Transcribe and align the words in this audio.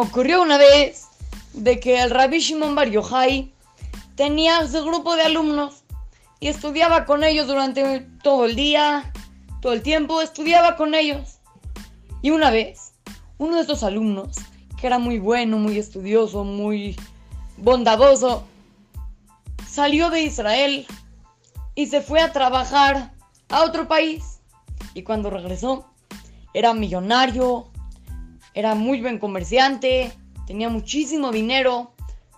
ocurrió 0.00 0.40
una 0.40 0.56
vez 0.56 1.08
de 1.52 1.78
que 1.78 2.00
el 2.00 2.10
Rabbi 2.10 2.38
Shimon 2.38 2.74
Bar 2.74 2.88
Yochai 2.88 3.52
tenía 4.14 4.66
su 4.66 4.82
grupo 4.82 5.14
de 5.14 5.22
alumnos 5.22 5.82
y 6.40 6.48
estudiaba 6.48 7.04
con 7.04 7.22
ellos 7.22 7.46
durante 7.46 8.00
todo 8.22 8.46
el 8.46 8.56
día, 8.56 9.12
todo 9.60 9.74
el 9.74 9.82
tiempo, 9.82 10.22
estudiaba 10.22 10.76
con 10.76 10.94
ellos. 10.94 11.38
Y 12.22 12.30
una 12.30 12.50
vez, 12.50 12.94
uno 13.36 13.56
de 13.56 13.60
estos 13.60 13.82
alumnos, 13.82 14.36
que 14.80 14.86
era 14.86 14.98
muy 14.98 15.18
bueno, 15.18 15.58
muy 15.58 15.78
estudioso, 15.78 16.44
muy 16.44 16.96
bondadoso, 17.58 18.44
salió 19.68 20.08
de 20.08 20.22
Israel 20.22 20.86
y 21.74 21.88
se 21.88 22.00
fue 22.00 22.20
a 22.20 22.32
trabajar 22.32 23.12
a 23.50 23.64
otro 23.64 23.86
país. 23.86 24.40
Y 24.94 25.02
cuando 25.02 25.28
regresó, 25.28 25.84
era 26.54 26.72
millonario, 26.72 27.69
era 28.54 28.74
muy 28.74 29.00
buen 29.00 29.18
comerciante, 29.18 30.12
tenía 30.46 30.68
muchísimo 30.68 31.30
dinero, 31.30 31.92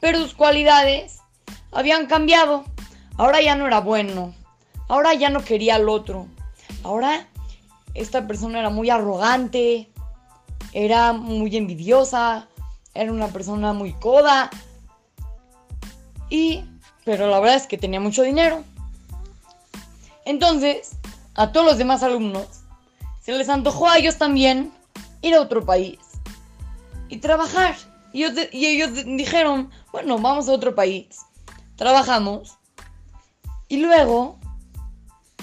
pero 0.00 0.18
sus 0.18 0.34
cualidades 0.34 1.20
habían 1.72 2.06
cambiado. 2.06 2.64
Ahora 3.16 3.40
ya 3.40 3.54
no 3.54 3.66
era 3.66 3.80
bueno, 3.80 4.34
ahora 4.88 5.14
ya 5.14 5.30
no 5.30 5.42
quería 5.42 5.76
al 5.76 5.88
otro. 5.88 6.26
Ahora 6.82 7.26
esta 7.94 8.26
persona 8.26 8.58
era 8.58 8.70
muy 8.70 8.90
arrogante, 8.90 9.88
era 10.72 11.12
muy 11.12 11.56
envidiosa, 11.56 12.48
era 12.92 13.12
una 13.12 13.28
persona 13.28 13.72
muy 13.72 13.92
coda. 13.94 14.50
Y, 16.28 16.64
pero 17.04 17.28
la 17.28 17.38
verdad 17.40 17.56
es 17.56 17.66
que 17.66 17.78
tenía 17.78 18.00
mucho 18.00 18.22
dinero. 18.22 18.64
Entonces, 20.24 20.96
a 21.34 21.52
todos 21.52 21.66
los 21.66 21.78
demás 21.78 22.02
alumnos 22.02 22.46
se 23.20 23.32
les 23.32 23.48
antojó 23.48 23.88
a 23.88 23.98
ellos 23.98 24.18
también 24.18 24.72
ir 25.24 25.34
a 25.34 25.40
otro 25.40 25.64
país 25.64 25.98
y 27.08 27.18
trabajar. 27.18 27.74
Y 28.12 28.24
ellos, 28.24 28.48
y 28.52 28.66
ellos 28.66 28.90
dijeron, 29.04 29.70
bueno, 29.90 30.18
vamos 30.18 30.48
a 30.48 30.52
otro 30.52 30.74
país. 30.74 31.18
Trabajamos. 31.76 32.58
Y 33.68 33.78
luego, 33.78 34.38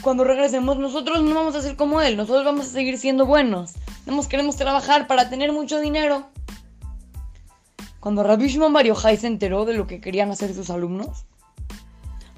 cuando 0.02 0.24
regresemos, 0.24 0.78
nosotros 0.78 1.22
no 1.22 1.36
vamos 1.36 1.56
a 1.56 1.62
ser 1.62 1.76
como 1.76 2.00
él. 2.02 2.16
Nosotros 2.16 2.46
vamos 2.46 2.68
a 2.68 2.70
seguir 2.70 2.98
siendo 2.98 3.26
buenos. 3.26 3.74
Nosotros 4.06 4.28
queremos 4.28 4.56
trabajar 4.56 5.08
para 5.08 5.30
tener 5.30 5.52
mucho 5.52 5.80
dinero. 5.80 6.28
Cuando 8.00 8.24
Rabbi 8.24 8.48
Shimon 8.48 8.74
Bar 8.74 8.86
se 9.18 9.28
enteró 9.28 9.66
de 9.66 9.74
lo 9.74 9.86
que 9.86 10.00
querían 10.00 10.32
hacer 10.32 10.54
sus 10.56 10.70
alumnos, 10.70 11.26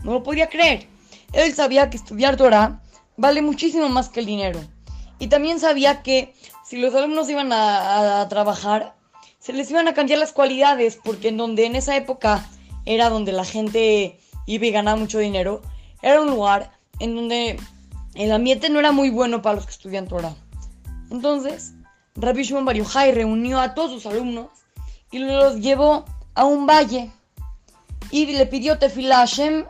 no 0.03 0.13
lo 0.13 0.23
podía 0.23 0.49
creer. 0.49 0.87
Él 1.31 1.53
sabía 1.53 1.89
que 1.89 1.97
estudiar 1.97 2.37
Torah 2.37 2.81
vale 3.17 3.41
muchísimo 3.41 3.87
más 3.89 4.09
que 4.09 4.19
el 4.19 4.25
dinero. 4.25 4.59
Y 5.19 5.27
también 5.27 5.59
sabía 5.59 6.01
que 6.01 6.33
si 6.65 6.77
los 6.77 6.93
alumnos 6.95 7.29
iban 7.29 7.51
a, 7.51 8.27
trabajar, 8.29 8.95
se 9.39 9.53
les 9.53 9.69
iban 9.69 9.87
a 9.87 9.93
cambiar 9.93 10.19
las 10.19 10.33
cualidades, 10.33 10.99
porque 11.03 11.29
en 11.29 11.37
donde 11.37 11.65
en 11.65 11.75
esa 11.75 11.95
época 11.95 12.47
era 12.85 13.09
donde 13.09 13.31
la 13.31 13.45
gente 13.45 14.19
iba 14.45 14.65
y 14.65 14.71
ganaba 14.71 14.97
mucho 14.97 15.19
dinero, 15.19 15.61
era 16.01 16.21
un 16.21 16.29
lugar 16.29 16.71
en 16.99 17.15
donde 17.15 17.59
el 18.15 18.31
ambiente 18.31 18.69
no 18.69 18.79
era 18.79 18.91
muy 18.91 19.09
bueno 19.09 19.41
para 19.41 19.55
los 19.55 19.65
que 19.65 19.71
estudian 19.71 20.07
Torah. 20.07 20.35
Entonces, 21.11 21.73
Rabbi 22.15 22.43
Shimon 22.43 22.65
Bar 22.65 22.75
Yochai 22.75 23.11
reunió 23.11 23.59
a 23.59 23.73
todos 23.73 23.91
sus 23.91 24.05
alumnos 24.05 24.47
y 25.11 25.19
los 25.19 25.57
llevó 25.59 26.05
a 26.35 26.45
un 26.45 26.65
valle 26.65 27.11
y 28.11 28.25
le 28.27 28.45
pidió 28.45 28.77
Tefila 28.77 29.17
a 29.17 29.27
Hashem 29.27 29.65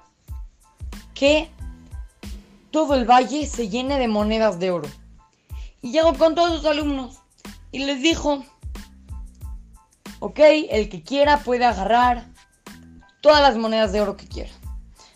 que 1.13 1.49
todo 2.71 2.95
el 2.95 3.05
valle 3.05 3.45
se 3.45 3.69
llene 3.69 3.99
de 3.99 4.07
monedas 4.07 4.59
de 4.59 4.71
oro. 4.71 4.89
Y 5.83 5.91
llegó 5.91 6.13
con 6.13 6.33
todos 6.33 6.55
sus 6.57 6.65
alumnos 6.65 7.19
y 7.71 7.79
les 7.79 8.01
dijo, 8.01 8.45
ok, 10.19 10.39
el 10.69 10.87
que 10.87 11.03
quiera 11.03 11.43
puede 11.43 11.65
agarrar 11.65 12.25
todas 13.19 13.41
las 13.41 13.57
monedas 13.57 13.91
de 13.91 13.99
oro 13.99 14.15
que 14.15 14.25
quiera. 14.25 14.49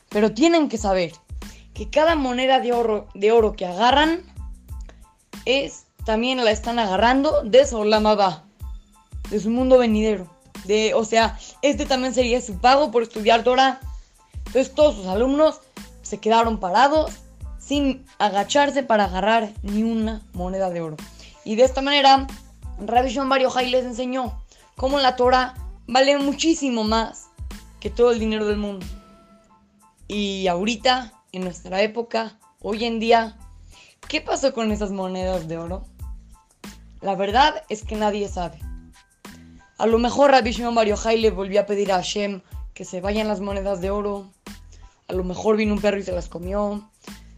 Pero 0.09 0.33
tienen 0.33 0.67
que 0.67 0.77
saber 0.77 1.13
que 1.73 1.89
cada 1.89 2.15
moneda 2.15 2.59
de 2.59 2.73
oro, 2.73 3.07
de 3.13 3.31
oro 3.31 3.53
que 3.53 3.65
agarran 3.65 4.23
es 5.45 5.85
también 6.05 6.43
la 6.43 6.51
están 6.51 6.79
agarrando 6.79 7.43
de 7.43 7.65
Solamaba, 7.65 8.43
de 9.29 9.39
su 9.39 9.49
mundo 9.49 9.77
venidero. 9.77 10.27
De, 10.65 10.93
o 10.93 11.05
sea, 11.05 11.39
este 11.61 11.85
también 11.85 12.13
sería 12.13 12.41
su 12.41 12.59
pago 12.59 12.91
por 12.91 13.03
estudiar 13.03 13.45
Torah. 13.45 13.79
Entonces 14.33 14.75
todos 14.75 14.95
sus 14.95 15.05
alumnos 15.05 15.61
se 16.01 16.17
quedaron 16.17 16.59
parados 16.59 17.11
sin 17.67 18.05
agacharse 18.17 18.81
para 18.81 19.05
agarrar 19.05 19.51
ni 19.61 19.83
una 19.83 20.21
moneda 20.33 20.69
de 20.69 20.79
oro. 20.79 20.97
Y 21.43 21.55
de 21.55 21.63
esta 21.63 21.81
manera, 21.81 22.27
Rabbi 22.79 23.09
Shimon 23.09 23.27
Bar 23.27 23.41
Yochai 23.41 23.69
les 23.69 23.83
enseñó 23.83 24.41
cómo 24.77 24.99
la 24.99 25.17
Torah 25.17 25.53
vale 25.85 26.17
muchísimo 26.17 26.85
más 26.85 27.27
que 27.81 27.89
todo 27.89 28.11
el 28.11 28.19
dinero 28.19 28.45
del 28.47 28.57
mundo. 28.57 28.85
Y 30.07 30.47
ahorita, 30.47 31.13
en 31.33 31.43
nuestra 31.43 31.81
época, 31.81 32.39
hoy 32.61 32.85
en 32.85 32.99
día, 32.99 33.37
¿qué 34.07 34.21
pasó 34.21 34.53
con 34.53 34.71
esas 34.71 34.91
monedas 34.91 35.49
de 35.49 35.57
oro? 35.57 35.83
La 37.01 37.15
verdad 37.15 37.63
es 37.67 37.83
que 37.83 37.95
nadie 37.95 38.29
sabe. 38.29 38.59
A 39.77 39.85
lo 39.87 39.99
mejor 39.99 40.31
Rabbi 40.31 40.51
Shimon 40.51 40.73
Bar 40.73 40.87
Yochai 40.87 41.19
le 41.19 41.31
volvió 41.31 41.59
a 41.59 41.65
pedir 41.65 41.91
a 41.91 41.95
Hashem 41.95 42.41
que 42.73 42.85
se 42.85 43.01
vayan 43.01 43.27
las 43.27 43.41
monedas 43.41 43.81
de 43.81 43.89
oro. 43.89 44.31
A 45.09 45.13
lo 45.13 45.25
mejor 45.25 45.57
vino 45.57 45.73
un 45.73 45.81
perro 45.81 45.97
y 45.97 46.03
se 46.03 46.13
las 46.13 46.29
comió. 46.29 46.89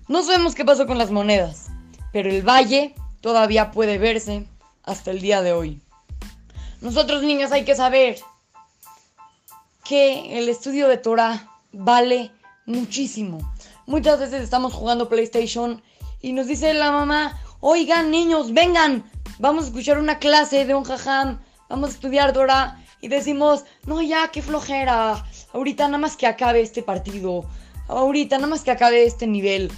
No 0.10 0.24
sabemos 0.24 0.56
qué 0.56 0.66
pasó 0.66 0.88
con 0.88 0.98
las 0.98 1.12
monedas, 1.12 1.68
pero 2.12 2.32
el 2.32 2.42
valle 2.42 2.96
todavía 3.22 3.70
puede 3.70 4.00
verse 4.00 4.48
hasta 4.82 5.12
el 5.12 5.22
día 5.22 5.44
de 5.44 5.54
hoy. 5.54 5.84
Nosotros 6.82 7.22
niños 7.22 7.52
hay 7.52 7.64
que 7.64 7.76
saber 7.76 8.18
que 9.84 10.40
el 10.40 10.50
estudio 10.50 10.88
de 10.88 10.98
Torah 10.98 11.48
vale 11.72 12.32
muchísimo. 12.66 13.38
Muchas 13.86 14.20
veces 14.20 14.42
estamos 14.42 14.74
jugando 14.74 15.10
PlayStation 15.10 15.80
y 16.22 16.34
nos 16.34 16.48
dice 16.48 16.74
la 16.74 16.92
mamá, 16.92 17.40
oigan 17.60 18.10
niños, 18.10 18.52
vengan, 18.52 19.04
vamos 19.38 19.66
a 19.66 19.68
escuchar 19.68 20.00
una 20.00 20.18
clase 20.18 20.66
de 20.66 20.74
un 20.74 20.86
jajam, 20.86 21.40
vamos 21.70 21.92
a 21.92 21.94
estudiar 21.94 22.34
Torah 22.34 22.84
y 23.00 23.10
decimos, 23.10 23.64
no 23.86 24.02
ya, 24.02 24.30
qué 24.32 24.42
flojera, 24.42 25.24
ahorita 25.54 25.86
nada 25.86 26.00
más 26.00 26.18
que 26.18 26.26
acabe 26.26 26.62
este 26.62 26.82
partido, 26.82 27.46
ahorita 27.88 28.38
nada 28.38 28.48
más 28.48 28.62
que 28.62 28.72
acabe 28.72 29.04
este 29.04 29.28
nivel. 29.28 29.72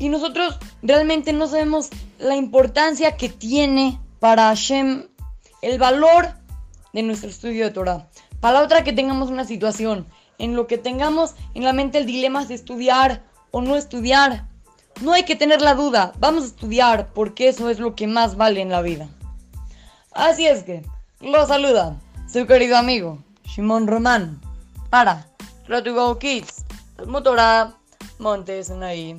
Y 0.00 0.08
nosotros 0.08 0.58
realmente 0.82 1.32
no 1.34 1.46
sabemos 1.46 1.90
la 2.18 2.34
importancia 2.34 3.16
que 3.18 3.28
tiene 3.28 4.00
para 4.18 4.44
Hashem 4.44 5.06
el 5.60 5.78
valor 5.78 6.30
de 6.94 7.02
nuestro 7.02 7.28
estudio 7.28 7.66
de 7.66 7.70
Torah. 7.70 8.08
Para 8.40 8.58
la 8.58 8.64
otra 8.64 8.82
que 8.82 8.94
tengamos 8.94 9.28
una 9.28 9.44
situación 9.44 10.06
en 10.38 10.56
lo 10.56 10.66
que 10.66 10.78
tengamos 10.78 11.34
en 11.54 11.64
la 11.64 11.74
mente 11.74 11.98
el 11.98 12.06
dilema 12.06 12.46
de 12.46 12.54
estudiar 12.54 13.22
o 13.50 13.60
no 13.60 13.76
estudiar, 13.76 14.46
no 15.02 15.12
hay 15.12 15.24
que 15.24 15.36
tener 15.36 15.60
la 15.60 15.74
duda, 15.74 16.14
vamos 16.18 16.44
a 16.44 16.46
estudiar 16.46 17.12
porque 17.12 17.48
eso 17.48 17.68
es 17.68 17.78
lo 17.78 17.94
que 17.94 18.06
más 18.06 18.38
vale 18.38 18.62
en 18.62 18.70
la 18.70 18.80
vida. 18.80 19.06
Así 20.12 20.46
es 20.46 20.62
que, 20.62 20.82
lo 21.20 21.46
saluda 21.46 22.00
su 22.32 22.46
querido 22.46 22.78
amigo 22.78 23.18
Shimon 23.44 23.86
Román 23.86 24.40
para 24.88 25.26
Go 25.68 26.18
Kids, 26.18 26.64
Motora 27.06 27.74
Montes 28.18 28.70
ahí. 28.70 29.14